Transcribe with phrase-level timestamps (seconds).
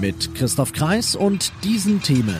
[0.00, 2.38] Mit Christoph Kreis und diesen Themen.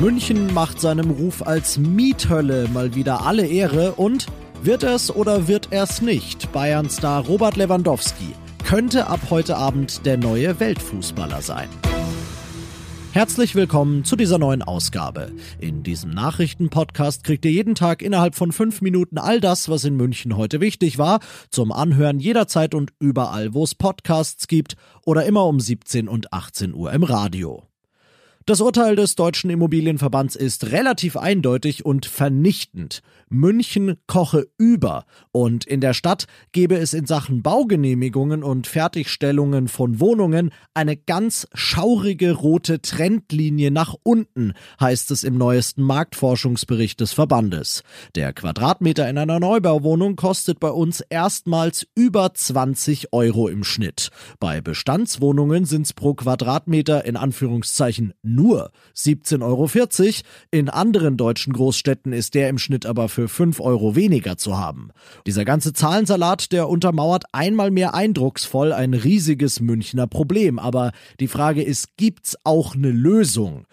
[0.00, 4.26] München macht seinem Ruf als Miethölle mal wieder alle Ehre und
[4.62, 6.50] wird es oder wird es nicht?
[6.50, 11.68] Bayern-Star Robert Lewandowski könnte ab heute Abend der neue Weltfußballer sein.
[13.12, 15.32] Herzlich willkommen zu dieser neuen Ausgabe.
[15.58, 19.96] In diesem Nachrichtenpodcast kriegt ihr jeden Tag innerhalb von fünf Minuten all das, was in
[19.96, 25.46] München heute wichtig war, zum Anhören jederzeit und überall, wo es Podcasts gibt oder immer
[25.46, 27.67] um 17 und 18 Uhr im Radio.
[28.48, 33.02] Das Urteil des Deutschen Immobilienverbands ist relativ eindeutig und vernichtend.
[33.28, 40.00] München koche über und in der Stadt gebe es in Sachen Baugenehmigungen und Fertigstellungen von
[40.00, 47.82] Wohnungen eine ganz schaurige rote Trendlinie nach unten, heißt es im neuesten Marktforschungsbericht des Verbandes.
[48.14, 54.08] Der Quadratmeter in einer Neubauwohnung kostet bei uns erstmals über 20 Euro im Schnitt.
[54.40, 59.68] Bei Bestandswohnungen sind es pro Quadratmeter in Anführungszeichen nur 17,40 Euro.
[60.52, 64.90] In anderen deutschen Großstädten ist der im Schnitt aber für 5 Euro weniger zu haben.
[65.26, 70.58] Dieser ganze Zahlensalat, der untermauert einmal mehr eindrucksvoll ein riesiges Münchner Problem.
[70.58, 73.66] Aber die Frage ist, gibt's auch eine Lösung?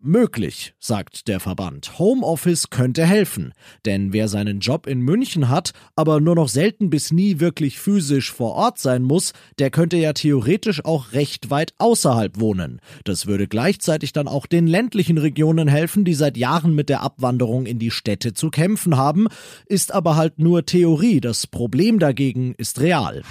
[0.00, 1.98] Möglich, sagt der Verband.
[1.98, 3.52] Homeoffice könnte helfen,
[3.84, 8.30] denn wer seinen Job in München hat, aber nur noch selten bis nie wirklich physisch
[8.30, 12.80] vor Ort sein muss, der könnte ja theoretisch auch recht weit außerhalb wohnen.
[13.02, 17.66] Das würde gleichzeitig dann auch den ländlichen Regionen helfen, die seit Jahren mit der Abwanderung
[17.66, 19.26] in die Städte zu kämpfen haben,
[19.66, 23.24] ist aber halt nur Theorie, das Problem dagegen ist real.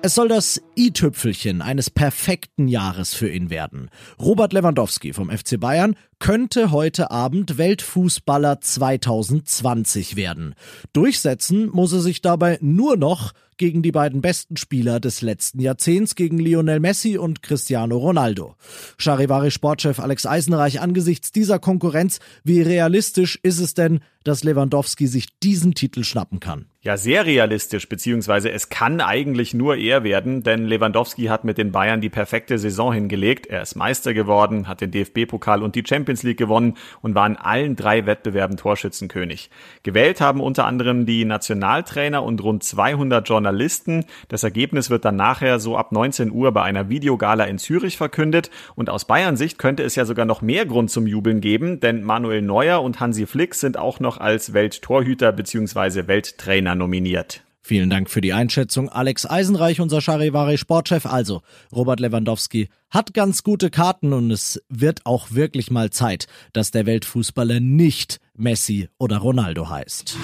[0.00, 3.90] Es soll das i-Tüpfelchen eines perfekten Jahres für ihn werden.
[4.20, 10.54] Robert Lewandowski vom FC Bayern könnte heute Abend Weltfußballer 2020 werden.
[10.92, 16.14] Durchsetzen muss er sich dabei nur noch gegen die beiden besten Spieler des letzten Jahrzehnts,
[16.14, 18.54] gegen Lionel Messi und Cristiano Ronaldo.
[18.96, 25.38] Charivari Sportchef Alex Eisenreich angesichts dieser Konkurrenz, wie realistisch ist es denn, dass Lewandowski sich
[25.40, 26.66] diesen Titel schnappen kann?
[26.80, 31.72] Ja, sehr realistisch, beziehungsweise es kann eigentlich nur er werden, denn Lewandowski hat mit den
[31.72, 33.46] Bayern die perfekte Saison hingelegt.
[33.46, 37.36] Er ist Meister geworden, hat den DFB-Pokal und die Champions League gewonnen und war in
[37.36, 39.50] allen drei Wettbewerben Torschützenkönig.
[39.82, 44.04] Gewählt haben unter anderem die Nationaltrainer und rund 200 Journalisten.
[44.28, 48.50] Das Ergebnis wird dann nachher so ab 19 Uhr bei einer Videogala in Zürich verkündet
[48.74, 52.02] und aus Bayern Sicht könnte es ja sogar noch mehr Grund zum Jubeln geben, denn
[52.02, 56.06] Manuel Neuer und Hansi Flick sind auch noch als Welttorhüter bzw.
[56.06, 57.42] Welttrainer nominiert.
[57.68, 58.88] Vielen Dank für die Einschätzung.
[58.88, 61.04] Alex Eisenreich, unser Charivari Sportchef.
[61.04, 66.70] Also, Robert Lewandowski hat ganz gute Karten und es wird auch wirklich mal Zeit, dass
[66.70, 70.16] der Weltfußballer nicht Messi oder Ronaldo heißt.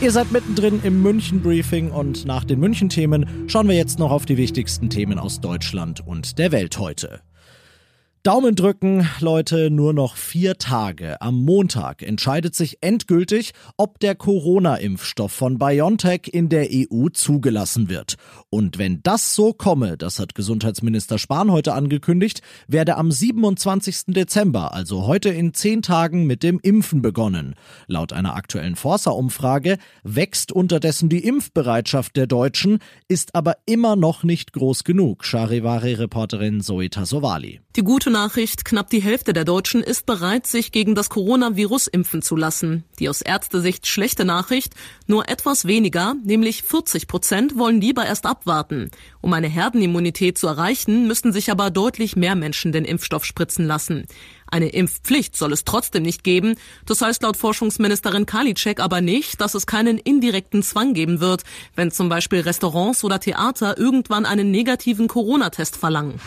[0.00, 4.10] Ihr seid mittendrin im München Briefing und nach den München Themen schauen wir jetzt noch
[4.10, 7.20] auf die wichtigsten Themen aus Deutschland und der Welt heute.
[8.26, 11.22] Daumen drücken, Leute, nur noch vier Tage.
[11.22, 18.16] Am Montag entscheidet sich endgültig, ob der Corona-Impfstoff von BioNTech in der EU zugelassen wird.
[18.50, 24.06] Und wenn das so komme, das hat Gesundheitsminister Spahn heute angekündigt, werde am 27.
[24.08, 27.54] Dezember, also heute in zehn Tagen, mit dem Impfen begonnen.
[27.86, 34.52] Laut einer aktuellen Forsa-Umfrage wächst unterdessen die Impfbereitschaft der Deutschen, ist aber immer noch nicht
[34.52, 35.24] groß genug.
[35.24, 37.60] Charivari-Reporterin Zoe Tassovali.
[37.76, 42.22] Die gute Nachricht, knapp die Hälfte der Deutschen ist bereit, sich gegen das Coronavirus impfen
[42.22, 42.82] zu lassen.
[42.98, 44.72] Die aus Ärztesicht schlechte Nachricht,
[45.06, 48.90] nur etwas weniger, nämlich 40 Prozent, wollen lieber erst abwarten.
[49.20, 54.06] Um eine Herdenimmunität zu erreichen, müssten sich aber deutlich mehr Menschen den Impfstoff spritzen lassen.
[54.46, 56.54] Eine Impfpflicht soll es trotzdem nicht geben.
[56.86, 61.42] Das heißt laut Forschungsministerin Karliczek aber nicht, dass es keinen indirekten Zwang geben wird,
[61.74, 66.18] wenn zum Beispiel Restaurants oder Theater irgendwann einen negativen Corona-Test verlangen.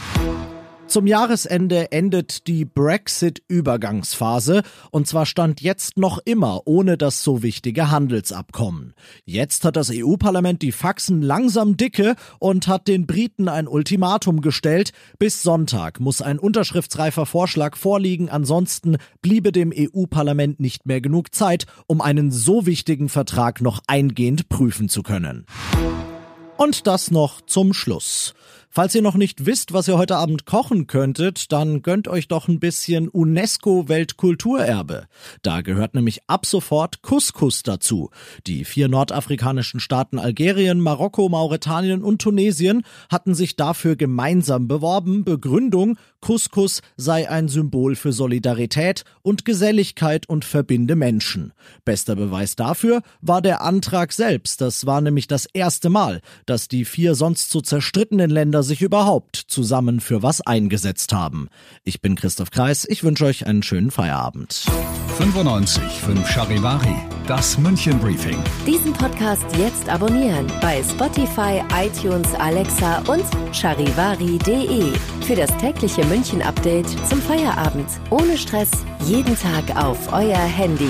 [0.90, 7.92] Zum Jahresende endet die Brexit-Übergangsphase und zwar stand jetzt noch immer ohne das so wichtige
[7.92, 8.96] Handelsabkommen.
[9.24, 14.92] Jetzt hat das EU-Parlament die Faxen langsam dicke und hat den Briten ein Ultimatum gestellt.
[15.20, 21.68] Bis Sonntag muss ein unterschriftsreifer Vorschlag vorliegen, ansonsten bliebe dem EU-Parlament nicht mehr genug Zeit,
[21.86, 25.46] um einen so wichtigen Vertrag noch eingehend prüfen zu können.
[26.58, 28.34] Und das noch zum Schluss.
[28.72, 32.48] Falls ihr noch nicht wisst, was ihr heute Abend kochen könntet, dann gönnt euch doch
[32.48, 35.08] ein bisschen UNESCO-Weltkulturerbe.
[35.42, 38.12] Da gehört nämlich ab sofort Couscous dazu.
[38.46, 45.24] Die vier nordafrikanischen Staaten Algerien, Marokko, Mauretanien und Tunesien hatten sich dafür gemeinsam beworben.
[45.24, 51.54] Begründung, Couscous sei ein Symbol für Solidarität und Geselligkeit und verbinde Menschen.
[51.86, 54.62] Bester Beweis dafür war der Antrag selbst.
[54.62, 58.82] Das war nämlich das erste Mal, dass die vier sonst so zerstrittenen Länder Länder sich
[58.82, 61.48] überhaupt zusammen für was eingesetzt haben.
[61.86, 64.66] Ich bin Christoph Kreis, ich wünsche euch einen schönen Feierabend.
[65.18, 66.96] 95 5 Charivari,
[67.28, 68.38] das München Briefing.
[68.68, 73.24] Diesen Podcast jetzt abonnieren bei Spotify, iTunes, Alexa und
[73.54, 74.92] charivari.de.
[75.26, 77.88] Für das tägliche München Update zum Feierabend.
[78.10, 78.72] Ohne Stress,
[79.06, 80.90] jeden Tag auf euer Handy.